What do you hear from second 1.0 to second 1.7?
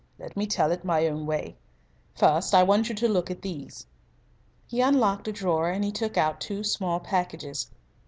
own way.